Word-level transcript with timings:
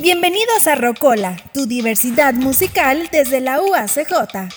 Bienvenidos 0.00 0.68
a 0.68 0.76
Rocola, 0.76 1.36
tu 1.52 1.66
diversidad 1.66 2.32
musical 2.32 3.08
desde 3.10 3.40
la 3.40 3.60
UACJ. 3.60 4.48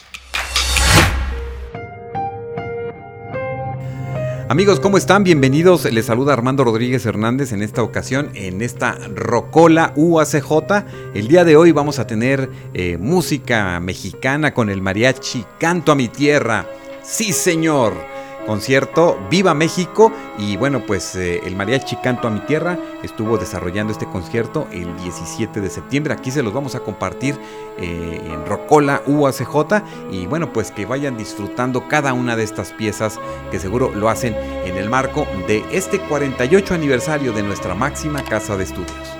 Amigos, 4.49 4.79
¿cómo 4.79 4.99
están? 4.99 5.23
Bienvenidos. 5.23 5.91
Les 5.91 6.05
saluda 6.05 6.33
Armando 6.33 6.63
Rodríguez 6.63 7.07
Hernández 7.07 7.53
en 7.53 7.63
esta 7.63 7.81
ocasión, 7.81 8.29
en 8.35 8.61
esta 8.61 8.91
Rocola 9.15 9.93
UACJ. 9.95 10.85
El 11.15 11.27
día 11.27 11.43
de 11.43 11.55
hoy 11.55 11.71
vamos 11.71 11.97
a 11.97 12.05
tener 12.05 12.47
eh, 12.75 12.97
música 12.99 13.79
mexicana 13.79 14.53
con 14.53 14.69
el 14.69 14.83
mariachi 14.83 15.43
Canto 15.59 15.91
a 15.91 15.95
mi 15.95 16.07
tierra. 16.07 16.67
Sí, 17.01 17.33
señor 17.33 18.20
concierto 18.45 19.19
Viva 19.29 19.53
México. 19.53 20.11
Y 20.37 20.57
bueno 20.57 20.85
pues 20.85 21.15
eh, 21.15 21.41
el 21.45 21.55
mariachi 21.55 21.97
Canto 21.97 22.27
a 22.27 22.31
mi 22.31 22.39
Tierra 22.41 22.77
estuvo 23.03 23.37
desarrollando 23.37 23.93
este 23.93 24.05
concierto 24.07 24.67
el 24.71 24.95
17 24.97 25.61
de 25.61 25.69
septiembre. 25.69 26.13
Aquí 26.13 26.31
se 26.31 26.43
los 26.43 26.53
vamos 26.53 26.75
a 26.75 26.81
compartir 26.81 27.39
eh, 27.77 28.21
en 28.25 28.45
Rocola 28.45 29.01
UACJ 29.05 29.83
y 30.11 30.25
bueno 30.25 30.51
pues 30.53 30.71
que 30.71 30.85
vayan 30.85 31.17
disfrutando 31.17 31.87
cada 31.87 32.13
una 32.13 32.35
de 32.35 32.43
estas 32.43 32.71
piezas 32.73 33.19
que 33.51 33.59
seguro 33.59 33.91
lo 33.93 34.09
hacen 34.09 34.35
en 34.65 34.77
el 34.77 34.89
marco 34.89 35.27
de 35.47 35.63
este 35.71 35.99
48 35.99 36.73
aniversario 36.73 37.33
de 37.33 37.43
nuestra 37.43 37.75
máxima 37.75 38.23
casa 38.23 38.57
de 38.57 38.63
estudios. 38.63 39.10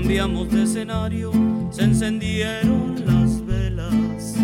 Cambiamos 0.00 0.48
de 0.48 0.62
escenario, 0.62 1.30
se 1.70 1.82
encendieron 1.82 3.04
las 3.04 3.44
velas. 3.44 4.34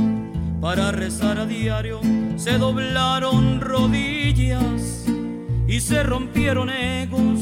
Para 0.61 0.93
rezar 0.93 1.39
a 1.39 1.47
diario 1.47 1.99
se 2.37 2.59
doblaron 2.59 3.63
rodillas 3.63 5.07
y 5.67 5.81
se 5.81 6.03
rompieron 6.03 6.69
egos. 6.69 7.41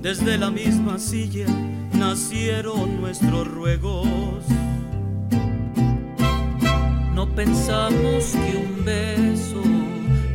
Desde 0.00 0.38
la 0.38 0.50
misma 0.50 0.98
silla 0.98 1.46
nacieron 1.92 2.98
nuestros 2.98 3.46
ruegos. 3.46 4.42
No 7.14 7.28
pensamos 7.34 8.24
que 8.32 8.56
un 8.56 8.84
beso 8.86 9.62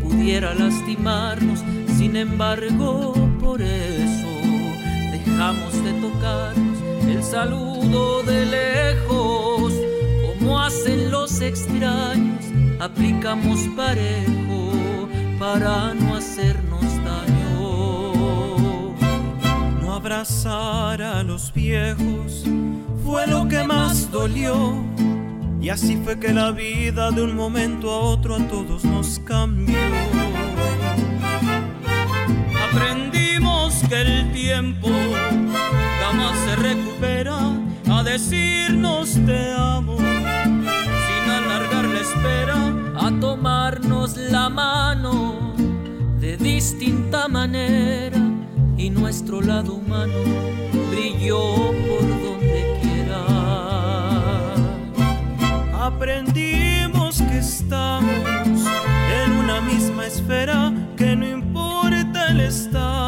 pudiera 0.04 0.54
lastimarnos, 0.54 1.64
sin 1.98 2.18
embargo 2.18 3.14
por 3.40 3.64
eso 3.64 4.28
dejamos 5.12 5.84
de 5.84 5.94
tocarnos 5.94 6.73
el 7.14 7.24
saludo 7.24 8.24
de 8.24 8.46
lejos, 8.46 9.74
como 10.28 10.60
hacen 10.60 11.12
los 11.12 11.42
extraños, 11.42 12.44
aplicamos 12.80 13.60
parejo 13.76 15.08
para 15.38 15.94
no 15.94 16.16
hacernos 16.16 16.84
daño. 17.04 18.14
No 19.82 19.94
abrazar 19.94 21.02
a 21.02 21.22
los 21.24 21.54
viejos 21.54 22.46
fue 23.06 23.28
lo 23.28 23.48
que 23.48 23.64
más 23.64 24.10
dolió. 24.10 24.84
Y 25.62 25.70
así 25.70 25.98
fue 26.04 26.20
que 26.20 26.34
la 26.34 26.52
vida 26.52 27.12
de 27.12 27.22
un 27.22 27.36
momento 27.36 27.92
a 27.92 28.00
otro 28.00 28.36
a 28.36 28.48
todos 28.48 28.84
nos 28.84 29.20
cambió. 29.20 29.78
Aprendí 32.70 33.24
que 33.90 34.02
el 34.02 34.32
tiempo 34.32 34.90
se 36.46 36.56
recupera 36.56 37.38
a 37.90 38.04
decirnos 38.04 39.14
te 39.26 39.54
amo 39.54 39.98
sin 39.98 41.32
alargar 41.32 41.86
la 41.86 42.00
espera 42.00 42.74
a 42.96 43.12
tomarnos 43.20 44.18
la 44.18 44.50
mano 44.50 45.54
de 46.20 46.38
distinta 46.38 47.28
manera 47.28 48.18
y 48.78 48.90
nuestro 48.90 49.42
lado 49.42 49.76
humano 49.76 50.14
brilló 50.90 51.72
por 51.88 52.02
donde 52.02 52.80
quiera. 52.82 53.26
Aprendimos 55.86 57.22
que 57.22 57.38
estamos 57.38 58.60
en 59.24 59.32
una 59.34 59.62
misma 59.62 60.08
esfera 60.08 60.74
que 60.96 61.16
no 61.16 61.28
importa 61.28 62.30
el 62.30 62.40
estado 62.42 63.03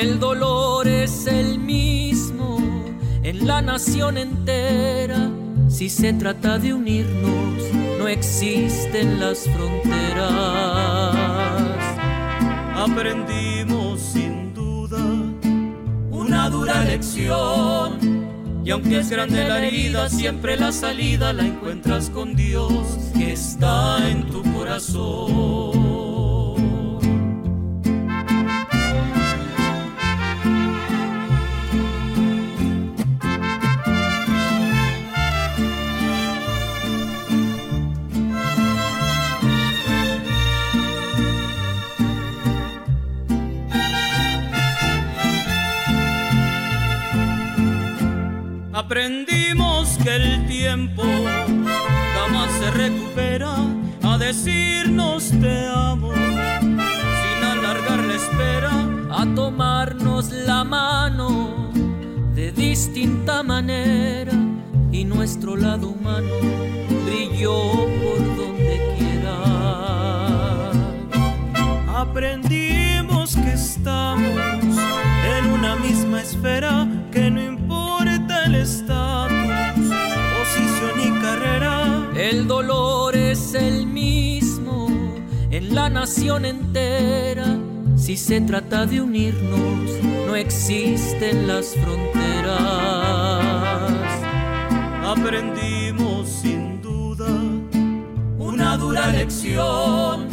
el 0.00 0.18
dolor 0.18 0.88
es 0.88 1.26
el 1.26 1.58
mismo 1.58 2.58
en 3.22 3.46
la 3.46 3.60
nación 3.60 4.16
entera. 4.16 5.30
Si 5.68 5.90
se 5.90 6.14
trata 6.14 6.58
de 6.58 6.72
unirnos, 6.72 7.62
no 7.98 8.08
existen 8.08 9.20
las 9.20 9.44
fronteras. 9.44 11.14
Aprendimos 12.74 14.00
sin 14.00 14.54
duda 14.54 15.04
una 16.10 16.48
dura 16.48 16.82
lección. 16.84 18.20
Y 18.64 18.70
aunque 18.70 19.00
es 19.00 19.10
grande 19.10 19.46
la 19.46 19.66
herida, 19.66 20.08
siempre 20.08 20.56
la 20.56 20.72
salida 20.72 21.34
la 21.34 21.44
encuentras 21.44 22.08
con 22.08 22.34
Dios 22.34 22.72
que 23.14 23.32
está 23.32 24.08
en 24.08 24.26
tu 24.30 24.42
corazón. 24.54 26.39
Aprendimos 48.90 49.96
que 50.02 50.16
el 50.16 50.46
tiempo 50.48 51.04
jamás 51.04 52.50
se 52.58 52.72
recupera 52.72 53.54
a 54.02 54.18
decirnos 54.18 55.30
te 55.40 55.68
amo, 55.68 56.12
sin 56.12 57.44
alargar 57.44 58.00
la 58.00 58.14
espera, 58.16 58.72
a 59.12 59.32
tomarnos 59.36 60.32
la 60.32 60.64
mano 60.64 61.70
de 62.34 62.50
distinta 62.50 63.44
manera 63.44 64.32
y 64.90 65.04
nuestro 65.04 65.54
lado 65.54 65.90
humano 65.90 66.26
brilló 67.06 67.86
por 68.02 68.18
donde 68.36 68.96
quiera. 68.98 69.36
Aprendimos 71.96 73.36
que 73.36 73.52
estamos 73.52 74.76
en 75.38 75.52
una 75.52 75.76
misma 75.76 76.22
esfera 76.22 76.88
que 77.12 77.30
no 77.30 77.49
El 82.30 82.46
dolor 82.46 83.16
es 83.16 83.54
el 83.54 83.88
mismo 83.88 84.86
en 85.50 85.74
la 85.74 85.90
nación 85.90 86.44
entera. 86.44 87.58
Si 87.96 88.16
se 88.16 88.40
trata 88.42 88.86
de 88.86 89.00
unirnos, 89.00 89.90
no 90.28 90.36
existen 90.36 91.48
las 91.48 91.74
fronteras. 91.74 92.54
Aprendimos 95.04 96.28
sin 96.28 96.80
duda 96.80 97.26
una 98.38 98.76
dura 98.76 99.08
lección. 99.08 100.28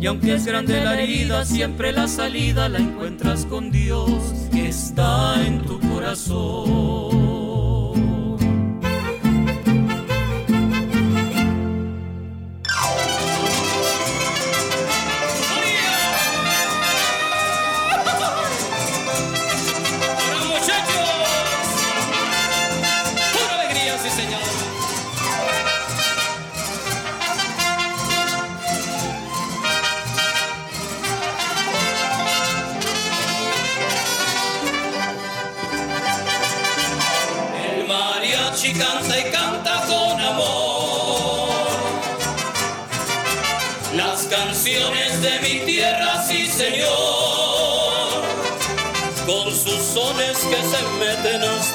Y 0.00 0.06
aunque 0.06 0.34
es 0.34 0.44
grande 0.44 0.82
la 0.82 1.00
herida, 1.00 1.44
siempre 1.44 1.92
la 1.92 2.08
salida 2.08 2.68
la 2.68 2.80
encuentras 2.80 3.44
con 3.44 3.70
Dios 3.70 4.10
que 4.50 4.70
está 4.70 5.46
en 5.46 5.62
tu 5.62 5.78
corazón. 5.78 7.17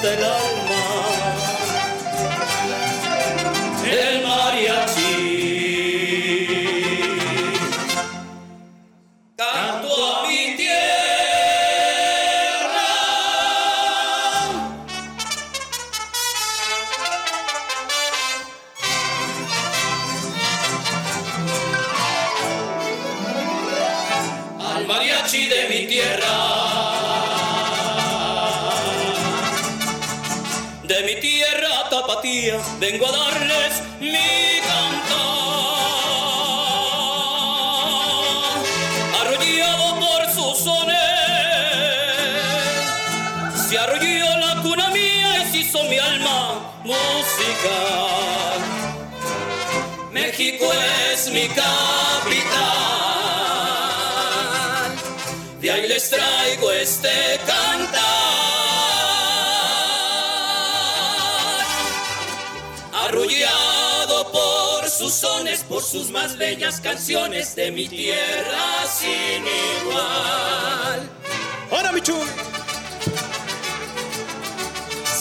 Tenaz 0.04 0.34
del 0.34 0.43
sones, 40.58 40.96
se 43.68 43.78
arrolló 43.78 44.38
la 44.38 44.62
cuna 44.62 44.88
mía 44.90 45.42
y 45.42 45.50
se 45.50 45.58
hizo 45.58 45.82
mi 45.84 45.98
alma 45.98 46.60
música. 46.84 47.76
México 50.12 50.66
es 51.12 51.30
mi 51.30 51.48
capital, 51.48 52.73
sus 65.94 66.10
más 66.10 66.36
bellas 66.36 66.80
canciones 66.80 67.54
de 67.54 67.70
mi 67.70 67.86
tierra 67.86 68.84
sin 68.84 69.44
igual. 69.80 71.08
¡Ahora, 71.70 71.92
Michu! 71.92 72.16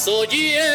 Soy 0.04 0.56
el 0.56 0.66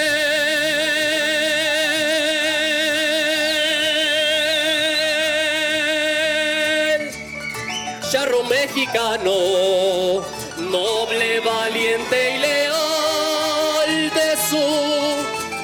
charro 8.08 8.44
mexicano, 8.44 9.32
noble, 10.58 11.40
valiente 11.40 12.36
y 12.36 12.38
leal 12.38 14.10
de 14.14 14.36
su 14.48 14.62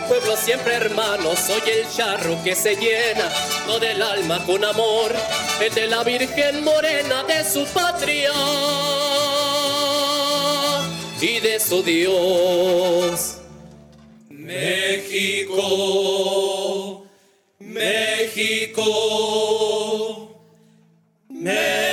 pueblo 0.09 0.37
siempre 0.37 0.75
hermano. 0.75 1.37
Soy 1.37 1.63
el 1.71 1.89
charro 1.89 2.37
que 2.43 2.57
se 2.57 2.75
llena 2.75 3.31
todo 3.67 3.83
el 3.83 4.03
alma 4.03 4.45
con 4.45 4.65
amor, 4.65 5.15
el 5.61 5.75
de 5.75 5.87
la 5.89 6.03
Virgen 6.05 6.65
Morena 6.65 7.25
de 7.25 7.45
su 7.45 7.65
patria 7.67 8.33
y 11.21 11.41
de 11.41 11.59
su 11.61 11.83
Dios. 11.83 13.39
México, 14.29 15.57
México, 17.59 18.85
México. 21.29 21.84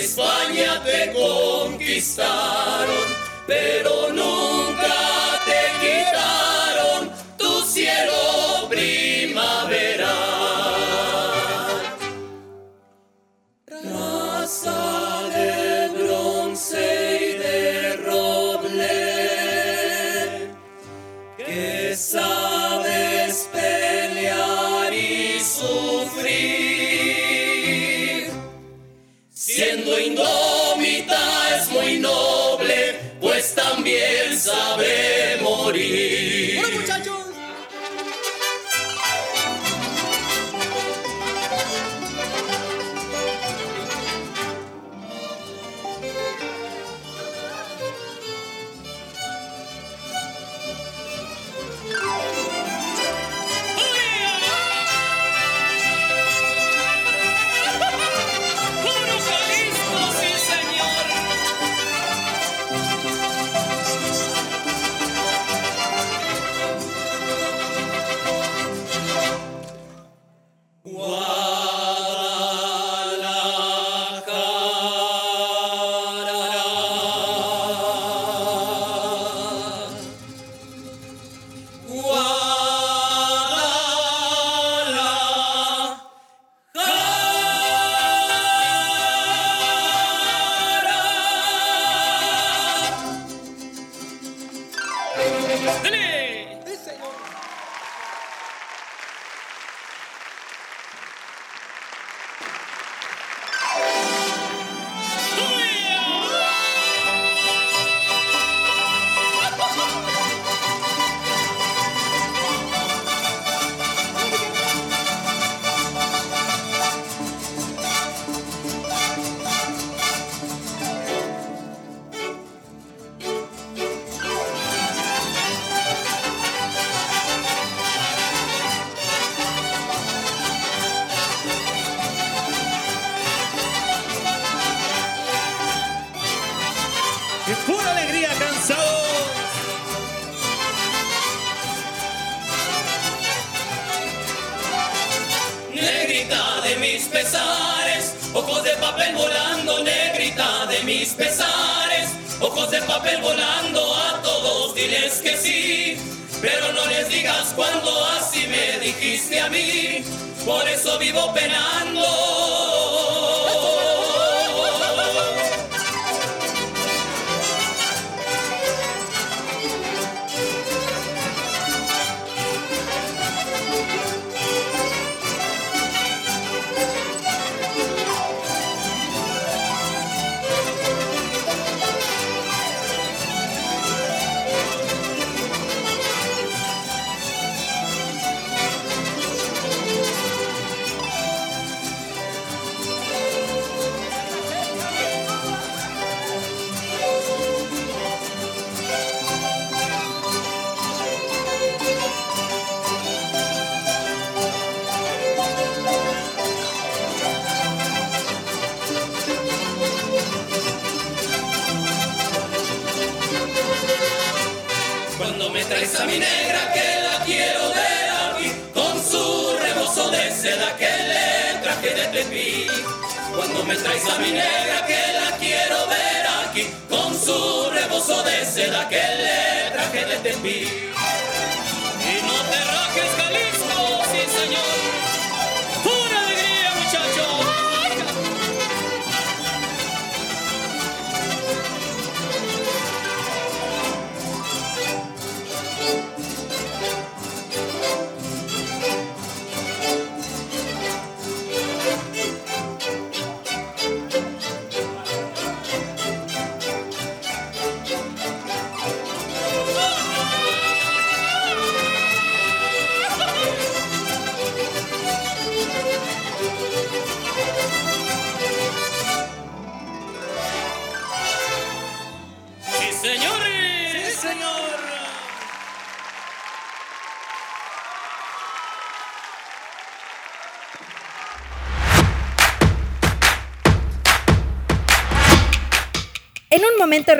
España 0.00 0.82
te 0.82 1.12
conquistaron, 1.12 3.04
pero 3.46 4.08
nunca 4.12 4.59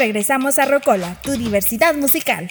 regresamos 0.01 0.59
a 0.59 0.65
Rocola, 0.65 1.15
tu 1.23 1.37
diversidad 1.37 1.95
musical. 1.95 2.49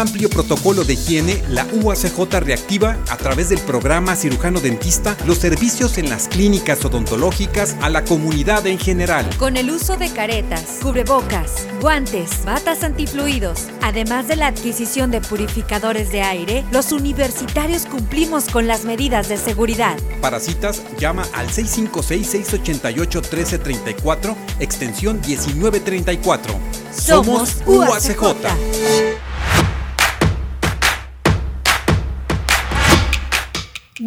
Amplio 0.00 0.28
protocolo 0.28 0.82
de 0.84 0.94
higiene, 0.94 1.42
la 1.48 1.66
UACJ 1.72 2.40
reactiva, 2.40 2.96
a 3.08 3.16
través 3.16 3.50
del 3.50 3.60
programa 3.60 4.16
cirujano 4.16 4.58
dentista, 4.60 5.16
los 5.26 5.38
servicios 5.38 5.98
en 5.98 6.10
las 6.10 6.26
clínicas 6.28 6.84
odontológicas 6.84 7.76
a 7.80 7.88
la 7.88 8.04
comunidad 8.04 8.66
en 8.66 8.78
general. 8.78 9.28
Con 9.36 9.56
el 9.56 9.70
uso 9.70 9.96
de 9.96 10.10
caretas, 10.10 10.78
cubrebocas, 10.82 11.66
guantes, 11.80 12.44
batas 12.44 12.82
antifluidos, 12.82 13.68
además 13.82 14.26
de 14.28 14.36
la 14.36 14.46
adquisición 14.48 15.10
de 15.10 15.20
purificadores 15.20 16.10
de 16.10 16.22
aire, 16.22 16.64
los 16.72 16.92
universitarios 16.92 17.84
cumplimos 17.86 18.46
con 18.46 18.66
las 18.66 18.84
medidas 18.84 19.28
de 19.28 19.36
seguridad. 19.36 19.96
Para 20.20 20.40
citas, 20.40 20.82
llama 20.98 21.24
al 21.34 21.48
656-688-1334, 21.48 24.34
extensión 24.58 25.20
1934. 25.20 26.54
Somos 26.92 27.58
UACJ. 27.66 29.29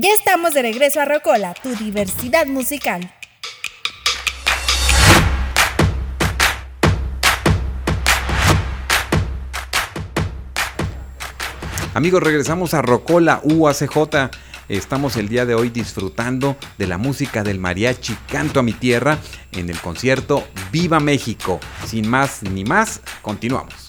Ya 0.03 0.09
estamos 0.09 0.53
de 0.53 0.61
regreso 0.61 0.99
a 0.99 1.05
Rocola, 1.05 1.53
tu 1.53 1.73
diversidad 1.75 2.45
musical. 2.45 3.09
Amigos, 11.93 12.21
regresamos 12.21 12.73
a 12.73 12.81
Rocola 12.81 13.39
UACJ. 13.45 14.29
Estamos 14.67 15.15
el 15.15 15.29
día 15.29 15.45
de 15.45 15.55
hoy 15.55 15.69
disfrutando 15.69 16.57
de 16.77 16.87
la 16.87 16.97
música 16.97 17.41
del 17.41 17.59
mariachi 17.59 18.17
Canto 18.29 18.59
a 18.59 18.63
mi 18.63 18.73
tierra 18.73 19.19
en 19.53 19.69
el 19.69 19.79
concierto 19.79 20.45
Viva 20.69 20.99
México. 20.99 21.61
Sin 21.85 22.09
más 22.09 22.43
ni 22.43 22.65
más, 22.65 22.99
continuamos. 23.21 23.82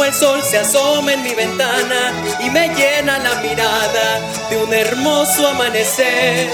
Como 0.00 0.08
el 0.08 0.18
sol 0.18 0.42
se 0.42 0.56
asoma 0.56 1.12
en 1.12 1.22
mi 1.22 1.34
ventana 1.34 2.10
y 2.40 2.48
me 2.48 2.68
llena 2.68 3.18
la 3.18 3.34
mirada 3.42 4.18
de 4.48 4.56
un 4.56 4.72
hermoso 4.72 5.46
amanecer. 5.46 6.48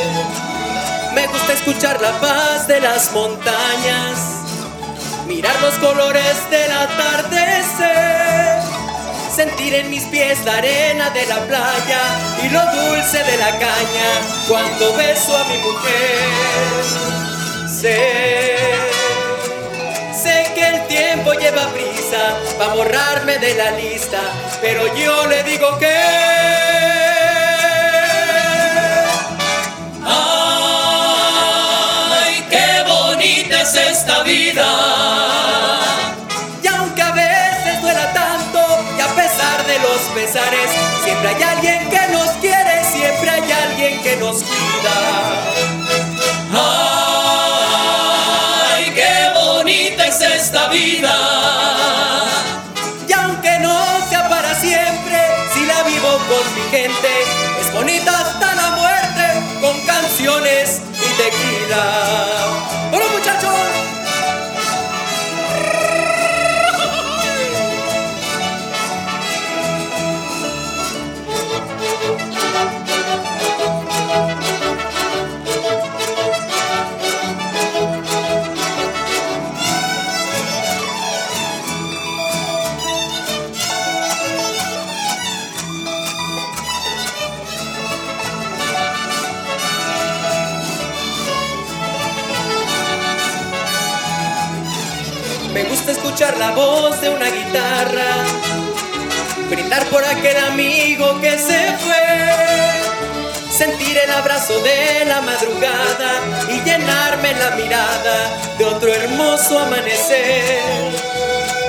Me 1.15 1.29
gusta 1.29 1.53
escuchar 1.53 2.01
la 2.01 2.11
paz 2.19 2.67
de 2.67 2.81
las 2.81 3.13
montañas, 3.13 4.19
mirar 5.29 5.55
los 5.63 5.75
colores 5.75 6.35
del 6.51 6.73
atardecer, 6.73 8.63
sentir 9.33 9.75
en 9.75 9.91
mis 9.91 10.03
pies 10.07 10.45
la 10.45 10.57
arena 10.57 11.11
de 11.11 11.27
la 11.27 11.39
playa 11.47 12.01
y 12.43 12.49
lo 12.49 12.61
dulce 12.61 13.23
de 13.23 13.37
la 13.37 13.51
caña 13.53 14.11
cuando 14.49 14.93
beso 14.97 15.37
a 15.37 15.45
mi 15.45 15.59
mujer. 15.59 16.83
Sé, 17.81 18.57
sé 20.21 20.51
que 20.53 20.67
el 20.67 20.85
tiempo 20.89 21.33
lleva 21.35 21.69
prisa 21.69 21.86
para 22.59 22.75
borrarme 22.75 23.39
de 23.39 23.55
la 23.55 23.73
lista, 23.73 24.21
pero 24.61 24.87
yo 24.95 25.27
le 25.27 25.43
digo 25.43 25.77
que... 25.79 25.93
Ay, 32.15 32.45
qué 32.49 32.85
bonita 32.87 33.63
es 33.63 33.75
esta 33.75 34.23
vida. 34.23 34.67
Y 36.63 36.67
aunque 36.69 37.03
a 37.03 37.11
veces 37.11 37.83
duela 37.83 38.13
tanto 38.13 38.61
y 38.97 39.01
a 39.01 39.09
pesar 39.09 39.67
de 39.67 39.79
los 39.81 40.01
pesares, 40.15 40.71
siempre 41.03 41.29
hay 41.31 41.43
alguien 41.43 41.91
que 41.91 42.09
nos 42.13 42.31
quiere, 42.41 42.85
siempre 42.85 43.31
hay 43.31 43.51
alguien 43.53 44.01
que 44.03 44.17
nos 44.17 44.45
cuida. 44.45 45.76
Tequila. 61.67 62.06
Brindar 99.49 99.85
por 99.87 100.05
aquel 100.05 100.37
amigo 100.37 101.21
que 101.21 101.39
se 101.39 101.73
fue, 101.79 103.51
sentir 103.51 103.97
el 103.97 104.11
abrazo 104.11 104.61
de 104.63 105.05
la 105.07 105.23
madrugada 105.23 106.21
y 106.49 106.61
llenarme 106.63 107.33
la 107.35 107.51
mirada 107.57 108.37
de 108.59 108.65
otro 108.65 108.93
hermoso 108.93 109.59
amanecer. 109.59 110.61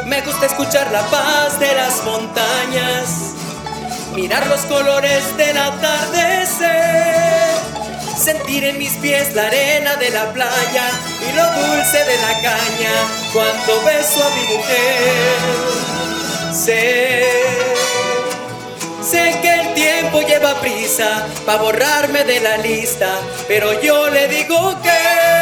Me 0.05 0.21
gusta 0.21 0.47
escuchar 0.47 0.91
la 0.91 1.03
paz 1.09 1.59
de 1.59 1.73
las 1.73 2.03
montañas, 2.03 3.33
mirar 4.13 4.45
los 4.47 4.61
colores 4.61 5.37
del 5.37 5.57
atardecer, 5.57 6.67
sentir 8.27 8.65
en 8.65 8.77
mis 8.77 8.91
pies 8.97 9.33
la 9.35 9.47
arena 9.47 9.95
de 9.95 10.09
la 10.09 10.33
playa 10.33 10.85
y 11.25 11.31
lo 11.33 11.45
dulce 11.61 11.97
de 11.97 12.17
la 12.17 12.33
caña 12.41 12.91
cuando 13.31 13.85
beso 13.85 14.21
a 14.21 14.29
mi 14.35 14.43
mujer. 14.53 15.23
Sé 16.53 17.25
Sé 19.01 19.39
que 19.41 19.53
el 19.53 19.73
tiempo 19.73 20.19
lleva 20.23 20.59
prisa 20.59 21.25
para 21.45 21.61
borrarme 21.61 22.25
de 22.25 22.41
la 22.41 22.57
lista, 22.57 23.07
pero 23.47 23.81
yo 23.81 24.09
le 24.09 24.27
digo 24.27 24.75
que. 24.83 25.36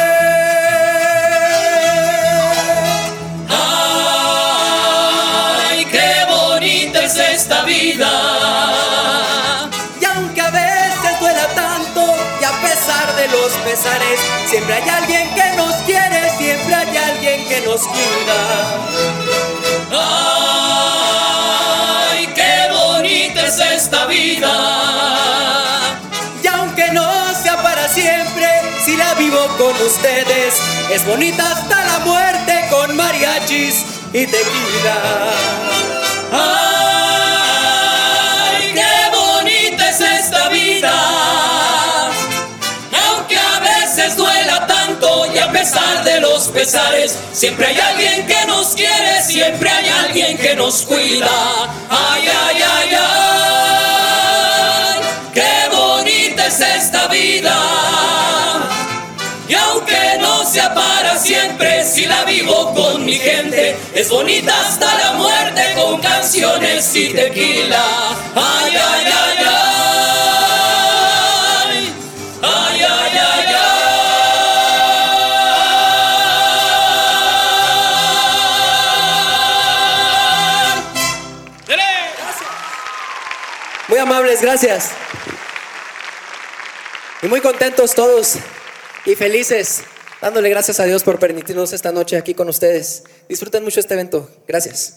Siempre 14.46 14.74
hay 14.74 14.88
alguien 14.88 15.34
que 15.34 15.56
nos 15.56 15.74
quiere, 15.84 16.30
siempre 16.38 16.74
hay 16.74 16.96
alguien 16.96 17.46
que 17.46 17.60
nos 17.62 17.82
cuida. 17.82 18.78
Ay, 22.10 22.26
qué 22.34 22.68
bonita 22.72 23.46
es 23.46 23.58
esta 23.58 24.06
vida. 24.06 24.52
Y 26.42 26.46
aunque 26.46 26.90
no 26.92 27.34
sea 27.42 27.62
para 27.62 27.86
siempre, 27.88 28.48
si 28.84 28.96
la 28.96 29.14
vivo 29.14 29.46
con 29.58 29.76
ustedes, 29.84 30.54
es 30.90 31.04
bonita 31.04 31.52
hasta 31.52 31.84
la 31.84 31.98
muerte 32.00 32.64
con 32.70 32.96
mariachis 32.96 33.84
y 34.12 34.26
tequila. 34.26 35.30
Ay, 36.32 36.75
siempre 47.32 47.66
hay 47.66 47.78
alguien 47.78 48.26
que 48.26 48.46
nos 48.46 48.68
quiere, 48.74 49.22
siempre 49.22 49.68
hay 49.68 49.88
alguien 49.88 50.38
que 50.38 50.54
nos 50.54 50.82
cuida. 50.82 51.28
Ay, 51.90 52.22
ay, 52.26 52.62
ay, 52.62 52.96
ay, 52.98 54.20
qué 55.34 55.68
bonita 55.70 56.46
es 56.46 56.60
esta 56.60 57.08
vida. 57.08 57.54
Y 59.48 59.54
aunque 59.54 60.18
no 60.20 60.44
sea 60.44 60.72
para 60.74 61.18
siempre, 61.18 61.84
si 61.84 62.06
la 62.06 62.24
vivo 62.24 62.72
con 62.74 63.04
mi 63.04 63.18
gente, 63.18 63.76
es 63.94 64.08
bonita 64.08 64.52
hasta 64.66 64.86
la 64.98 65.12
muerte 65.12 65.62
con 65.76 66.00
canciones 66.00 66.96
y 66.96 67.10
tequila. 67.10 67.84
Ay, 68.34 68.76
ay. 68.76 68.95
Gracias. 84.40 84.90
Y 87.22 87.28
muy 87.28 87.40
contentos 87.40 87.94
todos 87.94 88.36
y 89.04 89.14
felices, 89.14 89.82
dándole 90.20 90.50
gracias 90.50 90.80
a 90.80 90.84
Dios 90.84 91.02
por 91.02 91.18
permitirnos 91.18 91.72
esta 91.72 91.92
noche 91.92 92.16
aquí 92.16 92.34
con 92.34 92.48
ustedes. 92.48 93.04
Disfruten 93.28 93.64
mucho 93.64 93.80
este 93.80 93.94
evento. 93.94 94.30
Gracias. 94.46 94.96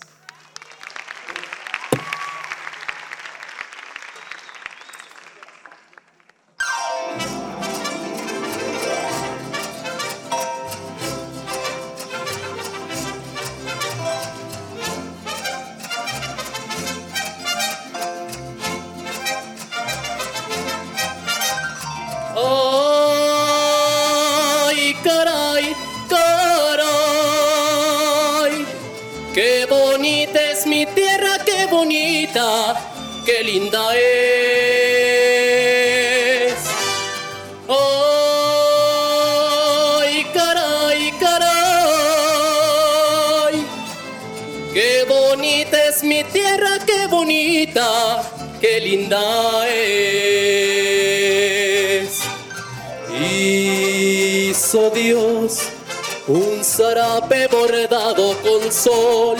Zarape 56.80 57.48
bordado 57.48 58.28
con 58.42 58.72
sol 58.72 59.38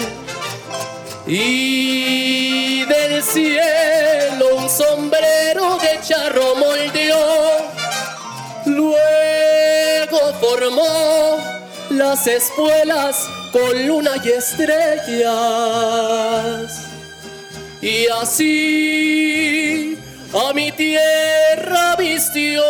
y 1.26 2.84
del 2.84 3.24
cielo 3.24 4.58
un 4.58 4.70
sombrero 4.70 5.78
de 5.78 6.02
charro 6.06 6.56
moldeó. 6.56 7.60
Luego 8.66 10.34
formó 10.42 11.38
las 11.92 12.28
espuelas 12.28 13.26
con 13.54 13.88
luna 13.88 14.16
y 14.22 14.32
estrellas. 14.32 15.30
Y 17.82 18.06
así 18.22 19.98
a 20.34 20.52
mi 20.54 20.74
tierra 20.74 21.96
vistió. 21.96 22.66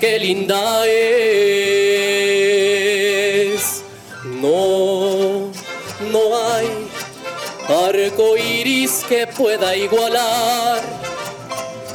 Qué 0.00 0.18
linda 0.18 0.86
es. 0.86 1.02
No, 4.24 5.50
no 6.10 6.20
hay 6.50 6.68
arco 7.68 8.36
iris 8.36 9.04
que 9.08 9.26
pueda 9.26 9.74
igualar 9.76 10.80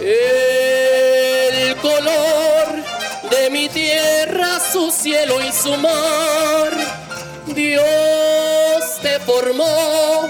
el 0.02 1.76
color 1.78 2.68
de 3.30 3.50
mi 3.50 3.70
tierra, 3.70 4.60
su 4.60 4.92
cielo 4.92 5.42
y 5.42 5.52
su 5.52 5.76
mar. 5.78 6.72
Dios 7.48 7.84
te 9.02 9.20
formó 9.22 10.28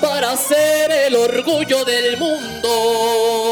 para 0.00 0.36
ser 0.36 0.90
el 0.90 1.14
orgullo 1.16 1.84
del 1.84 2.16
mundo. 2.16 3.51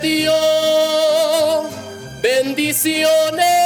Dio 0.00 1.68
bendiciones 2.22 3.57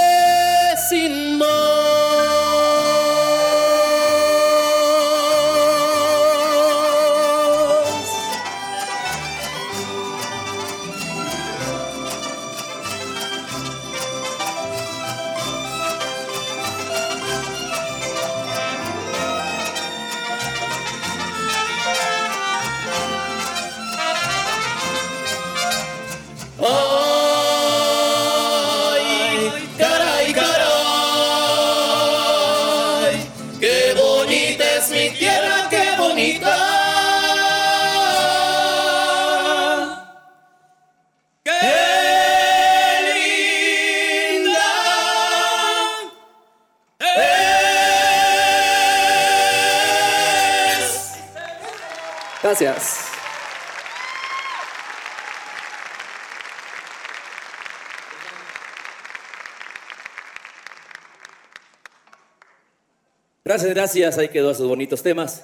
Gracias. 63.83 64.17
Ahí 64.17 64.29
quedó 64.29 64.53
esos 64.53 64.69
bonitos 64.69 65.03
temas. 65.03 65.43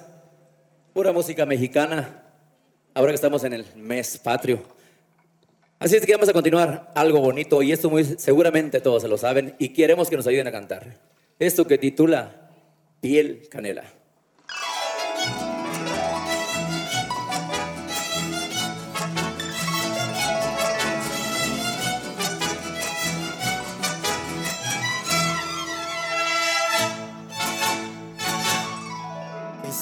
Pura 0.93 1.11
música 1.11 1.45
mexicana. 1.45 2.23
Ahora 2.93 3.11
que 3.11 3.15
estamos 3.15 3.43
en 3.43 3.51
el 3.51 3.65
mes 3.75 4.17
patrio. 4.17 4.63
Así 5.77 5.97
es 5.97 6.05
que 6.05 6.13
vamos 6.13 6.29
a 6.29 6.31
continuar 6.31 6.89
algo 6.95 7.19
bonito 7.19 7.61
y 7.61 7.73
esto 7.73 7.89
muy 7.89 8.05
seguramente 8.05 8.79
todos 8.79 9.01
se 9.01 9.09
lo 9.09 9.17
saben 9.17 9.55
y 9.59 9.73
queremos 9.73 10.09
que 10.09 10.15
nos 10.15 10.25
ayuden 10.25 10.47
a 10.47 10.53
cantar. 10.53 11.01
Esto 11.37 11.67
que 11.67 11.77
titula 11.77 12.49
Piel 13.01 13.49
Canela. 13.49 13.98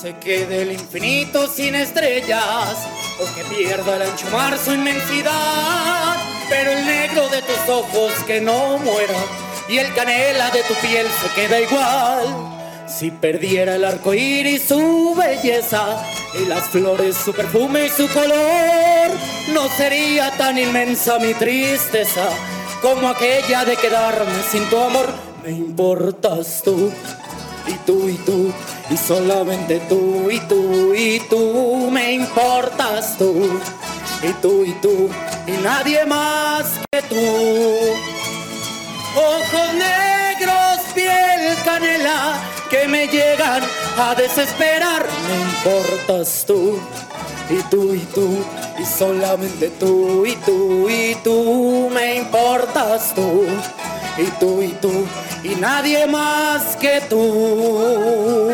Se 0.08 0.16
quede 0.20 0.62
el 0.62 0.72
infinito 0.72 1.48
sin 1.48 1.76
estrellas 1.76 2.78
o 3.20 3.36
que 3.36 3.44
pierda 3.54 3.98
el 3.98 4.04
ancho 4.04 4.26
mar 4.32 4.58
su 4.58 4.72
inmensidad, 4.74 6.16
pero 6.50 6.72
el 6.72 6.86
negro 6.86 7.28
de 7.28 7.42
tus 7.42 7.68
ojos 7.68 8.14
que 8.26 8.40
no 8.40 8.78
muera 8.78 9.20
y 9.68 9.80
el 9.80 9.94
canela 9.94 10.50
de 10.52 10.64
tu 10.64 10.76
piel 10.76 11.06
se 11.22 11.42
queda 11.42 11.60
igual. 11.60 12.88
Si 12.88 13.12
perdiera 13.12 13.76
el 13.76 13.84
arco 13.84 14.14
iris 14.14 14.70
su 14.70 15.14
belleza 15.14 16.02
y 16.42 16.46
las 16.46 16.70
flores 16.70 17.18
su 17.18 17.34
perfume 17.34 17.88
y 17.88 17.90
su 17.90 18.08
color, 18.08 19.10
no 19.54 19.68
sería 19.76 20.32
tan 20.38 20.58
inmensa 20.58 21.20
mi 21.20 21.34
tristeza 21.34 22.30
como 22.82 23.10
aquella 23.10 23.66
de 23.66 23.76
quedarme 23.76 24.42
sin 24.50 24.64
tu 24.70 24.78
amor. 24.78 25.08
Me 25.44 25.52
importas 25.52 26.62
tú 26.64 26.94
y 27.68 27.74
tú 27.86 28.08
y 28.08 28.16
tú 28.20 28.54
y 28.90 28.98
solamente 28.98 29.80
tú 29.90 30.30
y 30.32 30.40
tú 30.42 30.94
y 30.94 31.20
tú 31.30 31.90
me 31.92 32.14
importas 32.14 33.18
tú 33.18 33.60
y 34.24 34.34
tú 34.42 34.64
y 34.64 34.72
tú 34.82 35.10
y 35.46 35.52
nadie 35.64 36.06
más 36.06 36.66
que 36.92 37.02
tú. 37.04 37.16
Ojos 39.16 39.74
negros, 39.74 40.80
piel 40.94 41.56
canela 41.66 42.36
que 42.70 42.88
me 42.88 43.08
llegan 43.08 43.64
a 43.98 44.16
desesperar. 44.16 45.06
Me 45.28 45.72
importas 45.72 46.46
tú 46.46 46.80
y 47.50 47.62
tú 47.70 47.94
y 47.94 48.00
tú 48.14 48.44
y 48.80 48.86
solamente 48.86 49.70
tú 49.80 50.26
y 50.26 50.36
tú 50.38 50.90
y 50.90 51.16
tú 51.24 51.90
me 51.94 52.16
importas 52.16 53.14
tú 53.16 53.48
y 54.18 54.26
tú 54.40 54.62
y 54.62 54.70
tú 54.70 55.06
y 55.44 55.50
nadie 55.56 56.08
más 56.08 56.76
que 56.78 57.02
tú. 57.10 58.52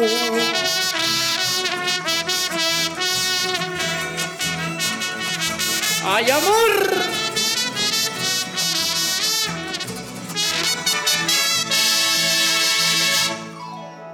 ¡Ay, 6.06 6.30
amor! 6.30 6.94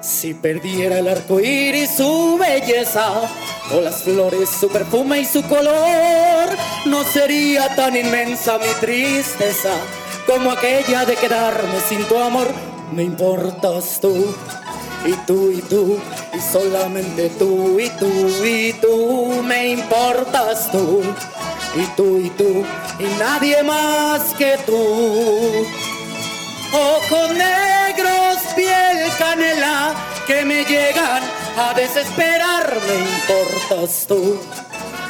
Si 0.02 0.34
perdiera 0.36 1.00
el 1.00 1.08
arco 1.08 1.40
iris 1.40 1.96
su 1.98 2.38
belleza, 2.38 3.22
o 3.72 3.82
las 3.82 4.04
flores 4.04 4.50
su 4.50 4.68
perfume 4.70 5.22
y 5.22 5.26
su 5.26 5.42
color, 5.44 6.50
no 6.86 7.04
sería 7.04 7.76
tan 7.76 7.96
inmensa 7.96 8.60
mi 8.60 8.72
tristeza 8.80 9.72
como 10.30 10.52
aquella 10.52 11.06
de 11.06 11.16
quedarme 11.16 11.80
sin 11.88 12.04
tu 12.06 12.16
amor. 12.20 12.48
Me 12.92 13.04
importas 13.04 14.00
tú, 14.00 14.14
y 15.06 15.14
tú 15.26 15.52
y 15.52 15.62
tú, 15.62 16.00
y 16.34 16.40
solamente 16.40 17.30
tú 17.30 17.80
y 17.80 17.90
tú 17.90 18.46
y 18.46 18.74
tú, 18.74 19.42
me 19.44 19.70
importas 19.70 20.72
tú, 20.72 21.02
y 21.76 21.86
tú 21.96 22.20
y 22.20 22.30
tú, 22.32 22.64
y 23.00 23.20
nadie 23.20 23.64
más 23.64 24.22
que 24.36 24.58
tú. 24.66 25.66
Ojos 26.74 27.30
negros, 27.34 28.38
piel 28.56 29.10
canela, 29.18 29.96
que 30.28 30.46
me 30.46 30.64
llegan 30.64 31.24
a 31.58 31.74
desesperar, 31.74 32.78
me 32.88 32.96
importas 33.18 34.06
tú, 34.08 34.40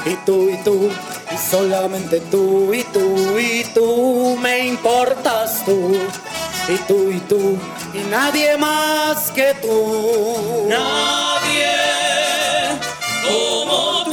y 0.05 0.15
tú 0.25 0.49
y 0.49 0.57
tú, 0.63 0.89
y 1.31 1.37
solamente 1.37 2.19
tú 2.31 2.73
y 2.73 2.83
tú 2.85 3.37
y 3.37 3.63
tú, 3.73 4.37
me 4.41 4.67
importas 4.67 5.63
tú, 5.65 5.97
y 6.67 6.77
tú 6.87 7.11
y 7.11 7.19
tú, 7.21 7.57
y 7.93 7.99
nadie 8.09 8.57
más 8.57 9.31
que 9.31 9.53
tú. 9.61 10.67
Nadie 10.67 11.71
como 13.23 14.03
tú. 14.05 14.11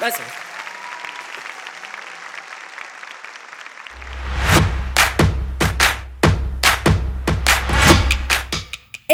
Gracias. 0.00 0.33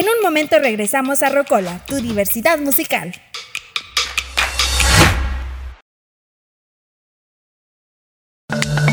En 0.01 0.07
un 0.07 0.23
momento 0.23 0.59
regresamos 0.59 1.23
a 1.23 1.29
Rocola, 1.29 1.83
tu 1.87 1.97
diversidad 1.97 2.59
musical. 2.59 3.13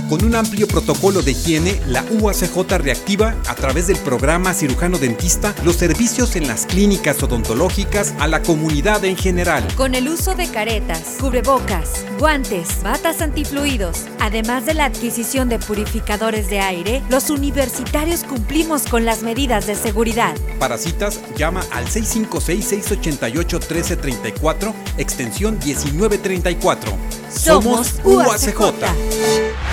Con 0.09 0.23
un 0.23 0.35
amplio 0.35 0.67
protocolo 0.69 1.21
de 1.21 1.31
higiene, 1.31 1.81
la 1.87 2.05
UACJ 2.09 2.77
reactiva 2.77 3.35
a 3.45 3.55
través 3.55 3.87
del 3.87 3.97
programa 3.97 4.53
cirujano 4.53 4.97
dentista 4.97 5.53
los 5.65 5.75
servicios 5.75 6.37
en 6.37 6.47
las 6.47 6.65
clínicas 6.65 7.21
odontológicas 7.23 8.13
a 8.17 8.27
la 8.27 8.41
comunidad 8.41 9.03
en 9.03 9.17
general. 9.17 9.67
Con 9.75 9.95
el 9.95 10.07
uso 10.07 10.33
de 10.33 10.49
caretas, 10.49 11.17
cubrebocas, 11.19 12.05
guantes, 12.17 12.81
batas 12.81 13.21
antifluidos, 13.21 14.05
además 14.21 14.65
de 14.65 14.75
la 14.75 14.85
adquisición 14.85 15.49
de 15.49 15.59
purificadores 15.59 16.49
de 16.49 16.61
aire, 16.61 17.03
los 17.09 17.29
universitarios 17.29 18.23
cumplimos 18.23 18.83
con 18.83 19.03
las 19.03 19.23
medidas 19.23 19.67
de 19.67 19.75
seguridad. 19.75 20.37
Para 20.57 20.77
citas, 20.77 21.19
llama 21.35 21.65
al 21.71 21.85
656-688-1334, 21.87 24.73
extensión 24.97 25.59
1934. 25.59 26.93
Somos 27.29 27.95
UACJ. 28.05 29.66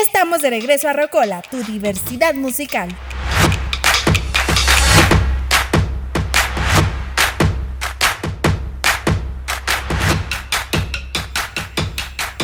Estamos 0.00 0.42
de 0.42 0.50
regreso 0.50 0.88
a 0.88 0.92
Rocola, 0.92 1.40
tu 1.40 1.62
diversidad 1.62 2.34
musical. 2.34 2.88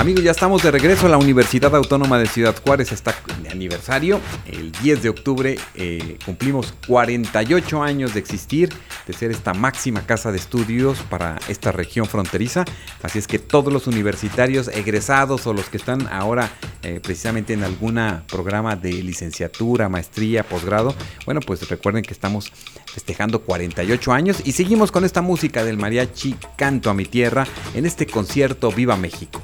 Amigos, 0.00 0.24
ya 0.24 0.30
estamos 0.30 0.62
de 0.62 0.70
regreso 0.70 1.04
a 1.04 1.08
la 1.10 1.18
Universidad 1.18 1.76
Autónoma 1.76 2.18
de 2.18 2.26
Ciudad 2.26 2.56
Juárez. 2.64 2.90
Está 2.90 3.14
de 3.42 3.50
aniversario. 3.50 4.18
El 4.46 4.72
10 4.72 5.02
de 5.02 5.10
octubre 5.10 5.58
eh, 5.74 6.16
cumplimos 6.24 6.72
48 6.86 7.82
años 7.82 8.14
de 8.14 8.20
existir, 8.20 8.70
de 9.06 9.12
ser 9.12 9.30
esta 9.30 9.52
máxima 9.52 10.06
casa 10.06 10.32
de 10.32 10.38
estudios 10.38 11.00
para 11.10 11.38
esta 11.48 11.70
región 11.70 12.06
fronteriza. 12.06 12.64
Así 13.02 13.18
es 13.18 13.26
que 13.26 13.38
todos 13.38 13.70
los 13.70 13.88
universitarios 13.88 14.68
egresados 14.68 15.46
o 15.46 15.52
los 15.52 15.66
que 15.66 15.76
están 15.76 16.08
ahora 16.08 16.50
eh, 16.82 16.98
precisamente 17.02 17.52
en 17.52 17.62
algún 17.62 18.00
programa 18.26 18.76
de 18.76 18.94
licenciatura, 19.02 19.90
maestría, 19.90 20.44
posgrado, 20.44 20.94
bueno, 21.26 21.40
pues 21.40 21.68
recuerden 21.68 22.04
que 22.04 22.14
estamos 22.14 22.50
festejando 22.86 23.42
48 23.42 24.12
años 24.14 24.40
y 24.46 24.52
seguimos 24.52 24.92
con 24.92 25.04
esta 25.04 25.20
música 25.20 25.62
del 25.62 25.76
mariachi 25.76 26.36
Canto 26.56 26.88
a 26.88 26.94
mi 26.94 27.04
tierra 27.04 27.46
en 27.74 27.84
este 27.84 28.06
concierto 28.06 28.72
Viva 28.72 28.96
México. 28.96 29.42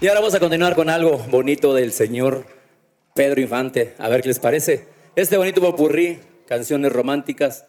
Y 0.00 0.08
ahora 0.08 0.20
vamos 0.20 0.34
a 0.34 0.40
continuar 0.40 0.74
con 0.74 0.90
algo 0.90 1.18
bonito 1.30 1.72
del 1.72 1.92
señor 1.92 2.44
Pedro 3.14 3.40
Infante. 3.40 3.94
A 3.98 4.08
ver 4.08 4.22
qué 4.22 4.28
les 4.28 4.40
parece. 4.40 4.86
Este 5.14 5.36
bonito 5.36 5.60
popurrí, 5.60 6.18
canciones 6.46 6.92
románticas 6.92 7.64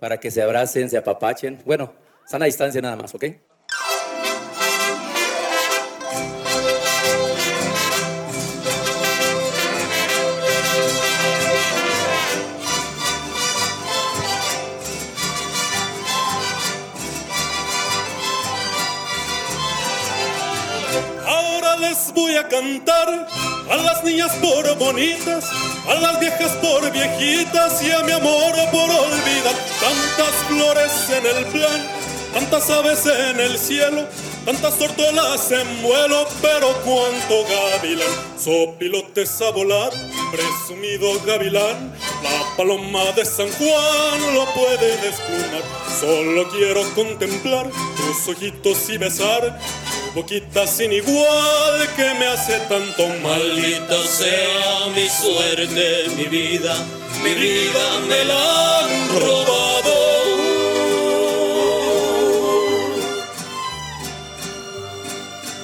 para 0.00 0.18
que 0.18 0.32
se 0.32 0.42
abracen, 0.42 0.90
se 0.90 0.98
apapachen. 0.98 1.62
Bueno, 1.64 1.94
están 2.24 2.42
a 2.42 2.46
distancia 2.46 2.82
nada 2.82 2.96
más, 2.96 3.14
¿ok? 3.14 3.24
Les 21.80 22.12
voy 22.14 22.36
a 22.36 22.46
cantar 22.46 23.26
a 23.70 23.76
las 23.76 24.04
niñas 24.04 24.32
por 24.36 24.76
bonitas, 24.76 25.46
a 25.88 25.94
las 25.94 26.20
viejas 26.20 26.52
por 26.56 26.90
viejitas 26.92 27.82
y 27.82 27.90
a 27.90 28.02
mi 28.02 28.12
amor 28.12 28.54
por 28.70 28.90
olvidar. 28.90 29.54
Tantas 29.80 30.34
flores 30.48 30.92
en 31.10 31.26
el 31.26 31.44
plan, 31.46 31.86
tantas 32.34 32.68
aves 32.70 33.06
en 33.06 33.40
el 33.40 33.58
cielo, 33.58 34.06
tantas 34.44 34.76
tortolas 34.78 35.50
en 35.52 35.82
vuelo, 35.82 36.26
pero 36.42 36.68
cuánto 36.84 37.44
gavilán. 37.48 38.08
Sopilotes 38.38 39.40
a 39.40 39.50
volar, 39.50 39.90
presumido 40.30 41.18
gavilán, 41.24 41.94
la 42.22 42.56
paloma 42.56 43.04
de 43.16 43.24
San 43.24 43.50
Juan 43.52 44.34
lo 44.34 44.44
puede 44.52 44.96
desplumar. 44.98 45.62
Solo 45.98 46.48
quiero 46.50 46.82
contemplar 46.94 47.70
tus 47.96 48.28
ojitos 48.28 48.88
y 48.90 48.98
besar 48.98 49.58
boquita 50.14 50.66
sin 50.66 50.92
igual 50.92 51.88
que 51.96 52.14
me 52.14 52.26
hace 52.26 52.58
tanto 52.68 53.06
mal. 53.22 53.40
Maldita 53.40 53.98
sea 54.06 54.86
mi 54.94 55.08
suerte, 55.08 56.06
mi 56.16 56.24
vida, 56.24 56.74
mi 57.22 57.34
vida 57.34 57.84
me 58.08 58.24
la 58.24 58.78
han 58.78 59.08
robado. 59.20 59.70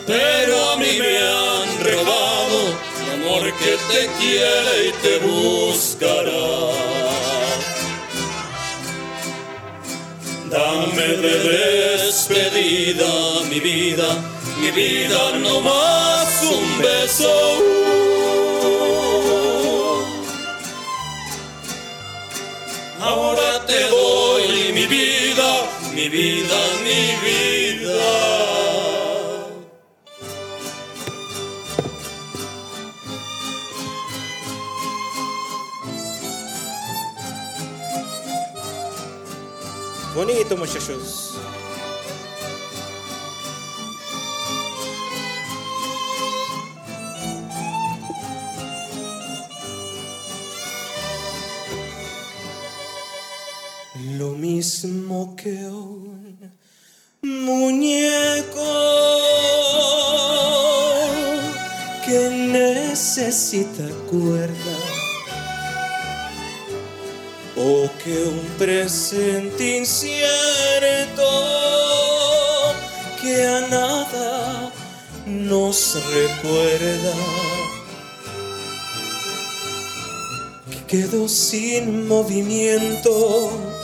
Pero 0.06 0.72
a 0.72 0.76
mí 0.76 0.98
me 0.98 1.18
han 1.18 1.68
robado 1.84 2.58
mi 3.02 3.24
amor 3.24 3.52
que 3.54 3.76
te 3.90 4.06
quiere 4.18 4.88
y 4.88 4.92
te 5.02 5.18
buscará. 5.26 6.86
Dame 10.50 11.08
de 11.22 11.96
despedida 12.04 13.40
mi 13.50 13.60
vida, 13.60 14.06
mi 14.60 14.70
vida 14.70 15.32
no 15.38 15.60
más 15.60 16.42
un 16.42 16.82
beso. 16.82 17.32
Ahora 23.00 23.64
te 23.66 23.80
doy 23.88 24.72
mi 24.72 24.86
vida, 24.86 25.68
mi 25.94 26.08
vida, 26.08 26.56
mi 26.84 27.02
vida. 27.26 28.46
Bonito, 40.14 40.56
muchachos. 40.56 41.34
Mismo 54.56 55.36
que 55.36 55.54
un 55.66 56.40
muñeco 57.44 58.72
que 62.06 62.20
necesita 62.30 63.86
cuerda 64.10 64.78
o 67.54 67.86
que 68.02 68.16
un 68.34 68.40
presente 68.56 69.76
incierto 69.76 71.28
que 73.20 73.46
a 73.46 73.60
nada 73.68 74.72
nos 75.26 76.02
recuerda. 76.14 77.14
que 80.70 80.80
quedó 80.86 81.28
sin 81.28 82.08
movimiento 82.08 83.75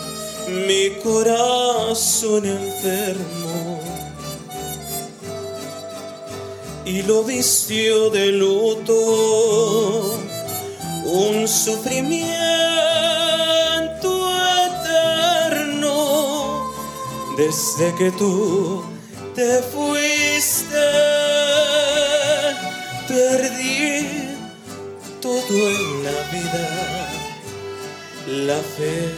mi 0.53 0.91
corazón 1.03 2.45
enfermo. 2.47 3.81
Y 6.85 7.03
lo 7.03 7.25
vistió 7.25 8.11
de 8.11 8.33
luto. 8.33 10.19
Un 11.05 11.49
sufrimiento 11.49 12.31
eterno. 15.51 16.73
Desde 17.37 17.95
que 17.97 18.11
tú 18.13 18.85
te 19.35 19.63
fuiste 19.63 20.79
perdí 23.09 24.07
todo 25.21 25.49
en 25.51 26.05
la 26.05 26.19
vida. 26.33 26.67
La 28.27 28.59
fe 28.59 29.11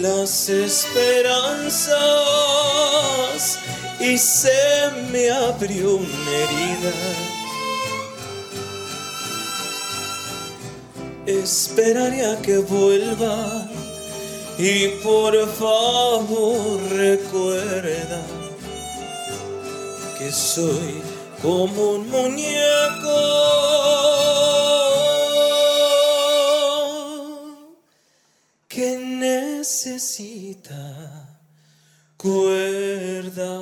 las 0.00 0.48
esperanzas 0.48 1.98
y 4.00 4.16
se 4.16 4.90
me 5.10 5.30
abrió 5.30 5.96
una 5.96 6.30
herida. 6.30 6.92
Esperaré 11.26 12.24
a 12.26 12.40
que 12.40 12.56
vuelva 12.58 13.68
y 14.58 14.88
por 15.02 15.34
favor 15.54 16.80
recuerda 16.90 18.22
que 20.18 20.32
soy 20.32 21.02
como 21.42 21.92
un 21.92 22.10
muñeco 22.10 24.17
necesita 29.86 31.38
cuerda. 32.16 33.58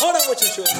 Ahora 0.00 0.18
muchachos. 0.26 0.70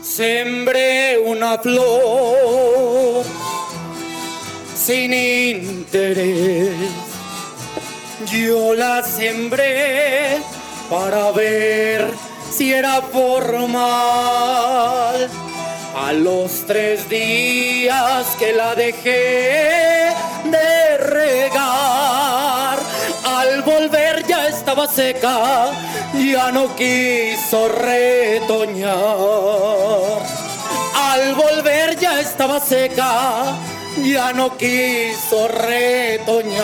Sembré 0.00 1.18
una 1.18 1.58
flor 1.58 3.24
sin 4.76 5.12
interés. 5.12 6.97
Yo 8.30 8.74
la 8.74 9.02
sembré 9.02 10.38
para 10.90 11.30
ver 11.32 12.12
si 12.50 12.74
era 12.74 13.00
formal. 13.00 13.78
A 15.96 16.12
los 16.12 16.66
tres 16.66 17.08
días 17.08 18.26
que 18.38 18.52
la 18.52 18.74
dejé 18.74 20.12
de 20.44 20.98
regar, 20.98 22.78
al 23.24 23.62
volver 23.62 24.26
ya 24.26 24.48
estaba 24.48 24.86
seca, 24.86 25.70
ya 26.14 26.52
no 26.52 26.76
quiso 26.76 27.68
retoñar. 27.68 28.92
Al 30.94 31.34
volver 31.34 31.98
ya 31.98 32.20
estaba 32.20 32.60
seca, 32.60 33.56
ya 34.04 34.34
no 34.34 34.54
quiso 34.58 35.48
retoñar. 35.48 36.58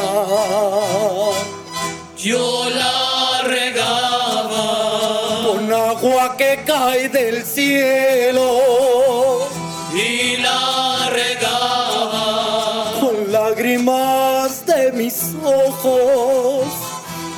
Yo 2.24 2.70
la 2.70 3.42
regaba. 3.42 5.44
Con 5.46 5.70
agua 5.70 6.34
que 6.38 6.60
cae 6.66 7.10
del 7.10 7.44
cielo. 7.44 9.46
Y 9.92 10.38
la 10.38 11.10
regaba. 11.10 12.94
Con 12.98 13.30
lágrimas 13.30 14.64
de 14.64 14.90
mis 14.92 15.34
ojos. 15.44 16.64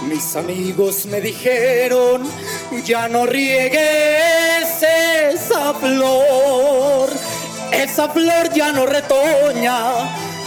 Mis 0.03 0.37
amigos 0.37 1.05
me 1.07 1.21
dijeron, 1.21 2.23
ya 2.85 3.09
no 3.09 3.27
riegues 3.27 4.85
esa 5.35 5.75
flor, 5.75 7.11
esa 7.73 8.09
flor 8.11 8.53
ya 8.55 8.71
no 8.71 8.87
retoña, 8.87 9.83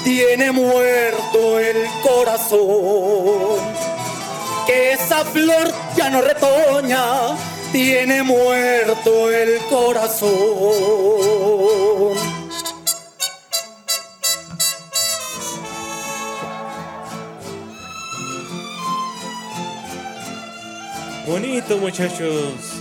tiene 0.05 0.53
muerto 0.53 1.59
el 1.59 1.89
corazón 2.01 3.88
esa 4.93 5.23
flor 5.25 5.71
ya 5.95 6.09
no 6.09 6.21
retoña, 6.21 7.35
tiene 7.71 8.23
muerto 8.23 9.31
el 9.31 9.59
corazón. 9.69 10.29
Bonito, 21.27 21.77
muchachos. 21.77 22.78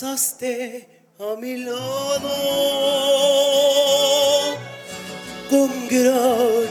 Pasaste 0.00 0.88
a 1.18 1.36
mi 1.38 1.58
lado 1.58 2.30
con 5.50 5.68
gran 5.88 6.70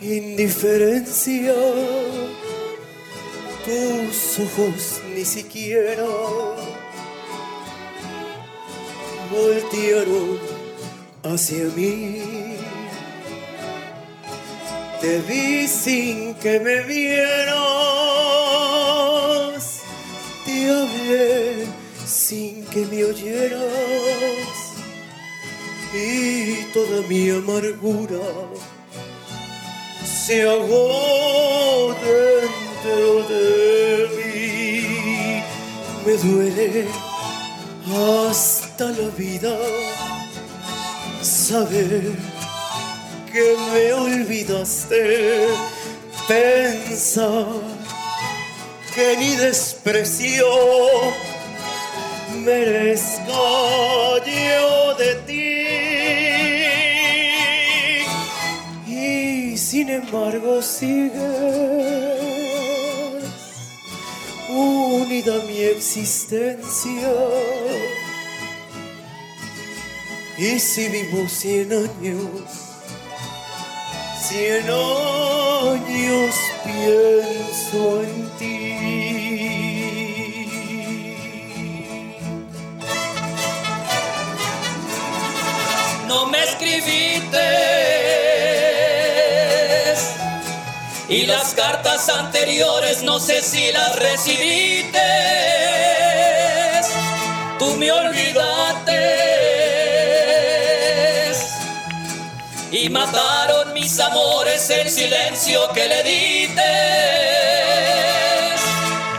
indiferencia. 0.00 1.54
Tus 3.64 4.38
ojos 4.38 5.00
ni 5.12 5.24
siquiera 5.24 6.06
voltearon 9.32 10.38
hacia 11.24 11.64
mí. 11.76 12.56
Te 15.00 15.18
vi 15.22 15.66
sin 15.66 16.34
que 16.34 16.60
me 16.60 16.82
vieras, 16.82 17.50
te 20.44 20.70
hablé 20.70 21.80
sin 22.10 22.59
que 22.70 22.86
me 22.86 23.04
oyeras 23.04 23.60
y 25.92 26.62
toda 26.72 27.02
mi 27.08 27.30
amargura 27.30 28.20
se 30.04 30.44
ahogó 30.44 31.94
dentro 31.94 33.28
de 33.28 34.08
mí. 34.16 35.42
Me 36.06 36.12
duele 36.12 36.86
hasta 38.28 38.84
la 38.84 39.08
vida 39.18 39.56
saber 41.20 42.12
que 43.32 43.56
me 43.72 43.92
olvidaste, 43.92 45.48
pensar 46.28 47.46
que 48.94 49.16
ni 49.16 49.34
desprecio 49.34 50.46
merezca 52.40 53.32
yo 54.24 54.94
de 54.94 55.14
ti. 55.26 55.50
Y 58.86 59.56
sin 59.56 59.90
embargo 59.90 60.62
sigues 60.62 61.10
unida 64.48 65.34
a 65.36 65.44
mi 65.44 65.60
existencia. 65.60 67.12
Y 70.38 70.58
si 70.58 70.88
vivo 70.88 71.28
cien 71.28 71.72
años, 71.72 72.30
cien 74.26 74.64
años 74.64 76.34
pienso 76.64 78.02
en 78.02 78.29
escribiste. 86.60 87.38
Y 91.08 91.26
las 91.26 91.54
cartas 91.54 92.08
anteriores 92.08 93.02
no 93.02 93.18
sé 93.18 93.42
si 93.42 93.72
las 93.72 93.96
recibiste. 93.96 95.00
Tú 97.58 97.74
me 97.76 97.90
olvidaste. 97.90 99.00
Y 102.72 102.88
mataron 102.88 103.72
mis 103.72 103.98
amores 103.98 104.70
el 104.70 104.88
silencio 104.88 105.68
que 105.72 105.88
le 105.88 106.04
diste. 106.04 106.62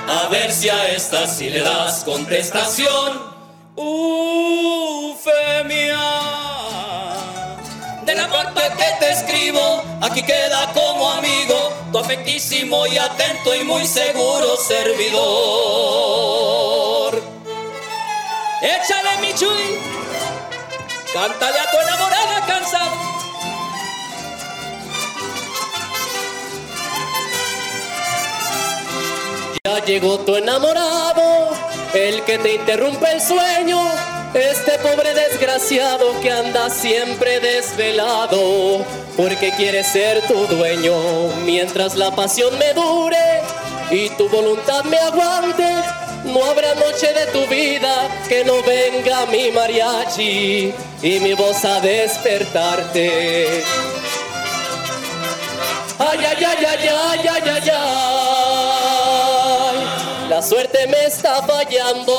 A 0.08 0.30
ver 0.30 0.52
si 0.52 0.70
a 0.70 0.88
esta 0.90 1.28
si 1.28 1.50
le 1.50 1.60
das 1.62 2.06
contestación. 2.06 3.30
Ufemia 3.76 5.22
de 5.72 5.88
la 5.88 6.01
carta 8.32 8.70
que 8.76 8.86
te 9.00 9.12
escribo, 9.12 9.84
aquí 10.02 10.24
queda 10.24 10.72
como 10.74 11.12
amigo, 11.12 11.72
tu 11.92 12.00
afectísimo 12.00 12.88
y 12.88 12.98
atento 12.98 13.54
y 13.56 13.64
muy 13.64 13.86
seguro 13.86 14.56
servidor. 14.58 15.22
Échale 18.62 19.18
mi 19.22 19.34
chuy, 19.34 19.80
cántale 21.14 21.60
a 21.60 21.72
tu 21.72 21.78
enamorada 21.78 22.46
cansado. 22.46 22.92
Ya 29.64 29.86
llegó 29.86 30.20
tu 30.20 30.36
enamorado, 30.36 31.52
el 31.94 32.24
que 32.24 32.38
te 32.40 32.56
interrumpe 32.56 33.12
el 33.12 33.22
sueño, 33.22 33.80
este 34.34 34.78
pobre 34.80 35.14
desgraciado 35.14 36.20
que 36.22 36.32
anda 36.32 36.70
siempre 36.70 37.40
desvelado, 37.40 38.86
porque 39.18 39.52
quiere 39.52 39.84
ser 39.84 40.22
tu 40.28 40.48
dueño, 40.48 40.96
mientras 41.46 41.96
la 41.96 42.16
pasión 42.16 42.58
me 42.58 42.74
dure 42.74 43.42
y 43.90 44.10
tu 44.12 44.30
voluntad 44.30 44.84
me 44.86 44.98
aguante. 44.98 45.68
No 46.24 46.44
habrá 46.46 46.76
noche 46.76 47.12
de 47.14 47.26
tu 47.28 47.46
vida 47.48 48.08
que 48.30 48.46
no 48.46 48.62
venga 48.64 49.26
mi 49.26 49.52
mariachi 49.52 50.74
y 51.02 51.20
mi 51.20 51.34
voz 51.34 51.66
a 51.66 51.82
despertarte. 51.82 53.64
Ay, 56.00 56.20
ay, 56.20 56.46
ay, 56.46 56.66
ay, 56.66 56.88
ay, 56.88 57.28
ay, 57.28 57.50
ay, 57.50 57.70
ay. 57.74 57.82
La 60.30 60.42
suerte 60.42 60.88
me 60.88 61.06
está 61.06 61.42
fallando. 61.42 62.14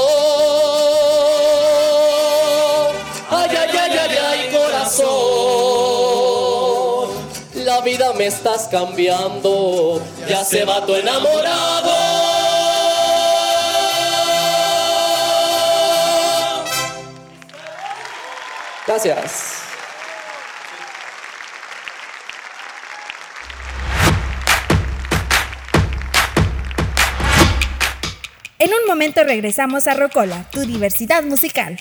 La 7.54 7.80
vida 7.80 8.12
me 8.12 8.26
estás 8.26 8.68
cambiando. 8.68 10.02
Ya 10.28 10.44
se 10.44 10.66
va 10.66 10.84
tu 10.84 10.94
enamorado. 10.94 11.90
Gracias. 18.86 19.52
En 28.58 28.68
un 28.68 28.86
momento 28.86 29.24
regresamos 29.24 29.86
a 29.86 29.94
Rocola, 29.94 30.44
tu 30.50 30.60
diversidad 30.60 31.22
musical. 31.22 31.78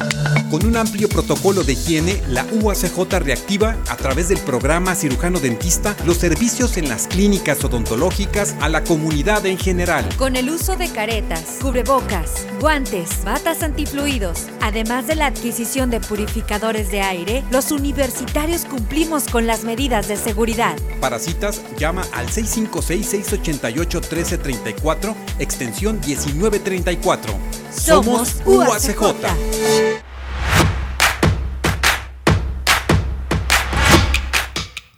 you 0.00 0.33
Con 0.54 0.66
un 0.66 0.76
amplio 0.76 1.08
protocolo 1.08 1.64
de 1.64 1.72
higiene, 1.72 2.22
la 2.28 2.46
UACJ 2.52 3.18
reactiva 3.18 3.76
a 3.88 3.96
través 3.96 4.28
del 4.28 4.38
programa 4.38 4.94
cirujano 4.94 5.40
dentista 5.40 5.96
los 6.06 6.18
servicios 6.18 6.76
en 6.76 6.88
las 6.88 7.08
clínicas 7.08 7.64
odontológicas 7.64 8.54
a 8.60 8.68
la 8.68 8.84
comunidad 8.84 9.44
en 9.46 9.58
general. 9.58 10.08
Con 10.16 10.36
el 10.36 10.50
uso 10.50 10.76
de 10.76 10.88
caretas, 10.90 11.56
cubrebocas, 11.60 12.46
guantes, 12.60 13.24
batas 13.24 13.64
antifluidos, 13.64 14.46
además 14.60 15.08
de 15.08 15.16
la 15.16 15.26
adquisición 15.26 15.90
de 15.90 15.98
purificadores 15.98 16.88
de 16.88 17.00
aire, 17.00 17.42
los 17.50 17.72
universitarios 17.72 18.64
cumplimos 18.64 19.24
con 19.24 19.48
las 19.48 19.64
medidas 19.64 20.06
de 20.06 20.16
seguridad. 20.16 20.76
Para 21.00 21.18
citas, 21.18 21.62
llama 21.76 22.06
al 22.12 22.28
656-688-1334, 22.28 25.16
extensión 25.40 25.98
1934. 26.06 27.34
Somos 27.76 28.36
UACJ. 28.46 30.13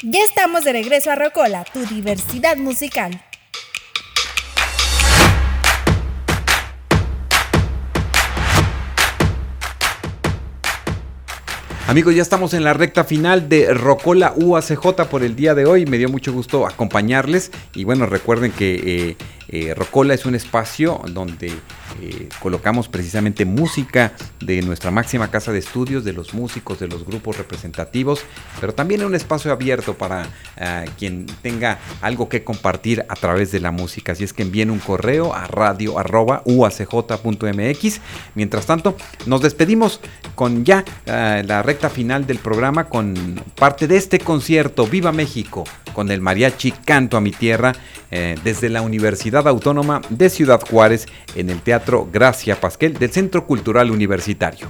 Ya 0.08 0.20
estamos 0.22 0.62
de 0.62 0.70
regreso 0.70 1.10
a 1.10 1.16
Rocola, 1.16 1.64
tu 1.64 1.84
diversidad 1.84 2.56
musical. 2.56 3.20
Amigos, 11.88 12.14
ya 12.14 12.22
estamos 12.22 12.54
en 12.54 12.62
la 12.62 12.72
recta 12.72 13.02
final 13.02 13.48
de 13.48 13.74
Rocola 13.74 14.32
UACJ 14.36 15.08
por 15.10 15.24
el 15.24 15.34
día 15.34 15.56
de 15.56 15.66
hoy. 15.66 15.86
Me 15.86 15.98
dio 15.98 16.08
mucho 16.08 16.32
gusto 16.32 16.68
acompañarles. 16.68 17.50
Y 17.74 17.82
bueno, 17.82 18.06
recuerden 18.06 18.52
que 18.52 18.74
eh, 18.74 19.16
eh, 19.48 19.74
Rocola 19.74 20.14
es 20.14 20.24
un 20.24 20.36
espacio 20.36 21.02
donde 21.08 21.50
eh, 22.00 22.28
colocamos 22.40 22.88
precisamente 22.88 23.44
música 23.44 24.12
de 24.40 24.62
nuestra 24.62 24.90
máxima 24.90 25.30
casa 25.30 25.52
de 25.52 25.58
estudios, 25.58 26.04
de 26.04 26.12
los 26.12 26.34
músicos, 26.34 26.78
de 26.78 26.88
los 26.88 27.04
grupos 27.04 27.38
representativos, 27.38 28.20
pero 28.60 28.74
también 28.74 29.04
un 29.04 29.14
espacio 29.14 29.52
abierto 29.52 29.94
para 29.94 30.26
eh, 30.56 30.84
quien 30.98 31.26
tenga 31.42 31.78
algo 32.00 32.28
que 32.28 32.44
compartir 32.44 33.04
a 33.08 33.14
través 33.14 33.52
de 33.52 33.60
la 33.60 33.70
música. 33.70 34.12
Así 34.12 34.24
es 34.24 34.32
que 34.32 34.42
envíen 34.42 34.70
un 34.70 34.78
correo 34.78 35.34
a 35.34 35.46
radio. 35.46 35.96
Mientras 38.34 38.66
tanto, 38.66 38.96
nos 39.26 39.42
despedimos 39.42 40.00
con 40.34 40.64
ya 40.64 40.84
eh, 41.06 41.42
la 41.46 41.62
recta 41.62 41.90
final 41.90 42.26
del 42.26 42.38
programa 42.38 42.88
con 42.88 43.40
parte 43.54 43.86
de 43.86 43.96
este 43.96 44.18
concierto 44.18 44.86
Viva 44.86 45.12
México 45.12 45.64
con 45.96 46.10
el 46.10 46.20
mariachi 46.20 46.72
Canto 46.72 47.16
a 47.16 47.22
mi 47.22 47.30
Tierra 47.30 47.72
eh, 48.10 48.36
desde 48.44 48.68
la 48.68 48.82
Universidad 48.82 49.48
Autónoma 49.48 50.02
de 50.10 50.28
Ciudad 50.28 50.60
Juárez 50.60 51.06
en 51.34 51.48
el 51.48 51.62
Teatro 51.62 51.85
Gracia 52.10 52.58
Pasquel 52.58 52.94
del 52.94 53.12
Centro 53.12 53.46
Cultural 53.46 53.90
Universitario. 53.90 54.68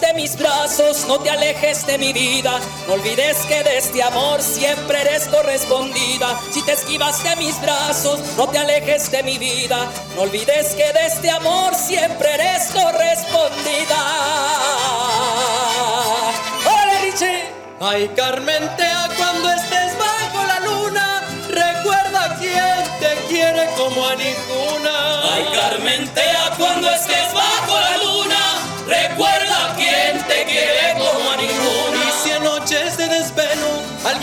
Te 0.00 0.06
de 0.06 0.14
mis 0.14 0.36
brazos, 0.36 1.06
no 1.06 1.18
te 1.18 1.30
alejes 1.30 1.86
de 1.86 1.98
mi 1.98 2.12
vida. 2.12 2.60
No 2.86 2.94
olvides 2.94 3.36
que 3.46 3.62
de 3.62 3.78
este 3.78 4.02
amor 4.02 4.40
siempre 4.42 5.00
eres 5.00 5.28
correspondida. 5.28 6.40
Si 6.50 6.62
te 6.62 6.72
esquivas 6.72 7.22
de 7.22 7.36
mis 7.36 7.60
brazos, 7.60 8.20
no 8.36 8.48
te 8.48 8.58
alejes 8.58 9.10
de 9.10 9.22
mi 9.22 9.38
vida. 9.38 9.90
No 10.14 10.22
olvides 10.22 10.74
que 10.74 10.92
de 10.92 11.06
este 11.06 11.30
amor 11.30 11.74
siempre 11.74 12.34
eres 12.34 12.68
correspondida. 12.72 13.98
¡Hola, 16.64 17.00
Richie! 17.02 17.44
Ay, 17.80 18.08
Carmentea, 18.16 19.08
cuando 19.16 19.50
estés 19.52 19.96
bajo 19.98 20.44
la 20.46 20.60
luna, 20.60 21.22
recuerda 21.48 22.36
quién 22.38 22.84
te 23.00 23.14
quiere 23.28 23.68
como 23.76 24.06
a 24.06 24.14
ninguna. 24.16 25.34
Ay, 25.34 25.44
Carmentea, 25.54 26.52
cuando 26.56 26.90
estés 26.90 27.17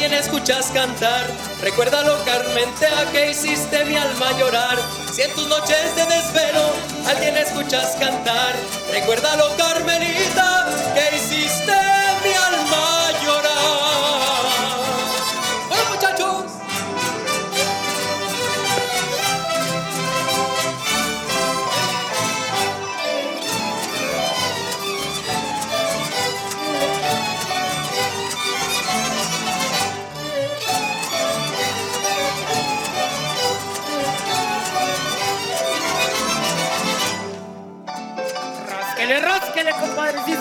alguien 0.05 0.21
escuchas 0.21 0.69
cantar, 0.71 1.25
recuérdalo, 1.63 2.23
Carmentea, 2.25 3.11
que 3.11 3.31
hiciste 3.31 3.85
mi 3.85 3.95
alma 3.95 4.37
llorar. 4.37 4.77
Si 5.11 5.23
en 5.23 5.33
tus 5.33 5.47
noches 5.47 5.95
de 5.95 6.05
desvelo 6.05 6.73
alguien 7.07 7.35
escuchas 7.37 7.95
cantar, 7.95 8.53
recuérdalo, 8.91 9.45
Carmelita, 9.57 10.67
que 10.93 11.15
hiciste 11.15 11.94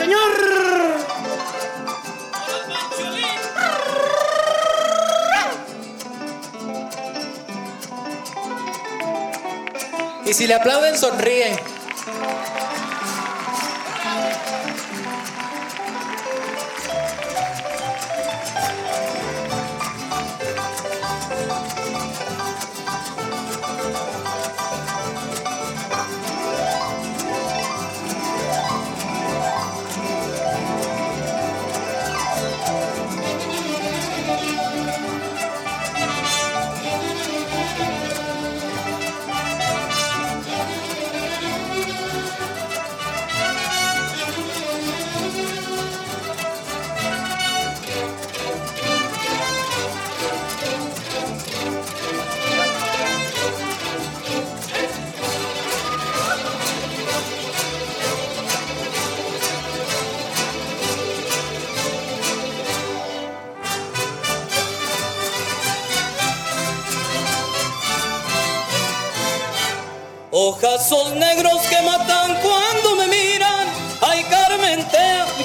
señor. 0.05 0.45
Y 10.27 10.33
si 10.33 10.47
le 10.47 10.55
aplauden, 10.55 10.97
sonríe. 10.99 11.74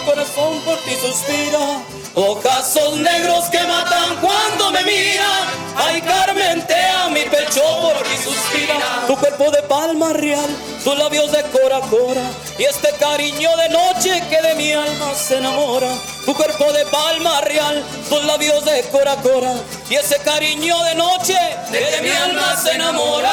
Corazón 0.10 0.60
por 0.62 0.78
ti 0.80 0.95
suspira. 0.95 1.84
Ojazos 2.16 2.97
negros 2.97 3.45
que 3.45 3.60
matan 3.60 4.18
cuando 4.18 4.72
me 4.72 4.84
miran. 4.84 5.43
Ay, 5.76 6.01
Carmentea, 6.01 7.10
mi 7.10 7.22
pecho 7.26 7.62
por 7.82 7.97
ti 8.03 8.18
suspira. 8.24 9.05
Tu 9.05 9.16
cuerpo 9.16 9.51
de 9.51 9.62
palma 9.64 10.14
real, 10.14 10.49
tus 10.84 10.97
labios 10.97 11.32
de 11.32 11.43
cora 11.43 11.80
cora. 11.82 12.24
Y 12.57 12.64
este 12.64 12.89
cariño 12.99 13.55
de 13.57 13.70
noche 13.70 14.24
que 14.30 14.41
de 14.41 14.55
mi 14.55 14.72
alma 14.74 15.14
se 15.14 15.38
enamora. 15.38 15.91
Tu 16.26 16.34
cuerpo 16.34 16.72
de 16.74 16.86
palma 16.88 17.41
real, 17.41 17.84
tus 18.10 18.24
labios 18.26 18.66
de 18.66 18.82
cora 18.91 19.16
cora. 19.18 19.53
Y 19.89 19.95
ese 19.95 20.18
cariño 20.20 20.76
de 20.86 20.95
noche 20.95 21.38
de 21.72 21.80
que 21.80 22.01
mi 22.01 22.10
alma 22.10 22.55
se 22.55 22.72
enamora. 22.72 23.32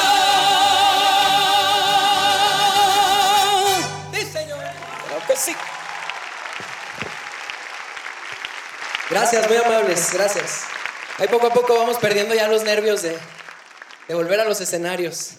Sí. 5.35 5.53
Gracias, 9.09 9.47
muy 9.47 9.55
amables, 9.55 10.11
gracias. 10.11 10.63
Ahí 11.17 11.29
poco 11.29 11.47
a 11.47 11.53
poco 11.53 11.77
vamos 11.77 11.97
perdiendo 11.97 12.35
ya 12.35 12.49
los 12.49 12.63
nervios 12.63 13.01
de, 13.01 13.17
volver 14.09 14.41
a 14.41 14.45
los 14.45 14.59
escenarios. 14.59 15.35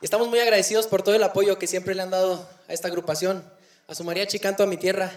Y 0.00 0.06
estamos 0.06 0.28
muy 0.28 0.40
agradecidos 0.40 0.86
por 0.86 1.02
todo 1.02 1.14
el 1.14 1.22
apoyo 1.22 1.58
que 1.58 1.66
siempre 1.66 1.94
le 1.94 2.00
han 2.00 2.10
dado 2.10 2.48
a 2.66 2.72
esta 2.72 2.88
agrupación, 2.88 3.44
a 3.88 3.94
su 3.94 4.04
mariachi 4.04 4.38
Canto 4.38 4.62
a 4.62 4.66
mi 4.66 4.78
Tierra. 4.78 5.10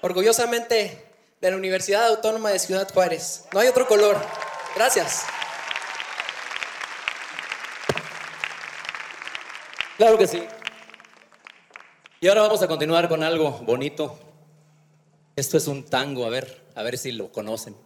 Orgullosamente 0.00 1.04
de 1.40 1.50
la 1.50 1.56
Universidad 1.56 2.06
Autónoma 2.06 2.50
de 2.50 2.60
Ciudad 2.60 2.88
Juárez. 2.92 3.46
No 3.52 3.58
hay 3.58 3.66
otro 3.66 3.88
color. 3.88 4.16
Gracias. 4.76 5.24
Claro 9.96 10.16
que 10.18 10.28
sí. 10.28 10.46
Y 12.20 12.28
ahora 12.28 12.42
vamos 12.42 12.62
a 12.62 12.68
continuar 12.68 13.08
con 13.08 13.24
algo 13.24 13.50
bonito. 13.64 14.16
Esto 15.34 15.56
es 15.56 15.66
un 15.66 15.82
tango, 15.84 16.24
a 16.24 16.30
ver, 16.30 16.61
a 16.74 16.82
ver 16.82 16.98
si 16.98 17.12
lo 17.12 17.32
conocen. 17.32 17.76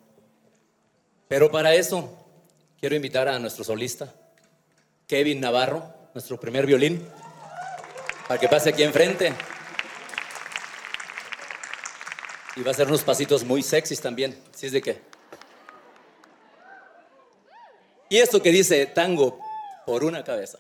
Pero 1.29 1.51
para 1.51 1.75
eso 1.75 2.09
quiero 2.79 2.95
invitar 2.95 3.29
a 3.29 3.39
nuestro 3.39 3.65
solista, 3.65 4.15
Kevin 5.07 5.41
Navarro, 5.41 5.93
nuestro 6.15 6.39
primer 6.39 6.67
violín, 6.67 7.07
para 8.29 8.41
que 8.41 8.49
pase 8.49 8.71
aquí 8.71 8.83
enfrente. 8.83 9.33
Y 12.57 12.63
va 12.63 12.69
a 12.69 12.71
hacer 12.71 12.87
unos 12.87 13.03
pasitos 13.03 13.45
muy 13.45 13.63
sexys 13.63 14.01
también, 14.01 14.37
si 14.55 14.67
es 14.67 14.73
de 14.73 14.83
qué. 14.83 15.01
Y 18.09 18.19
esto 18.19 18.41
que 18.41 18.51
dice 18.51 18.87
tango 18.87 19.39
por 19.85 20.05
una 20.05 20.25
cabeza. 20.25 20.59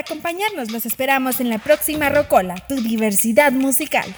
Acompañarnos. 0.00 0.70
Los 0.70 0.86
esperamos 0.86 1.40
en 1.40 1.50
la 1.50 1.58
próxima 1.58 2.08
Rocola, 2.08 2.54
tu 2.68 2.76
diversidad 2.76 3.52
musical. 3.52 4.14